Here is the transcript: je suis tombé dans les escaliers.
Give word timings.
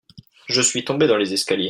je 0.49 0.61
suis 0.61 0.83
tombé 0.83 1.05
dans 1.07 1.17
les 1.17 1.31
escaliers. 1.33 1.59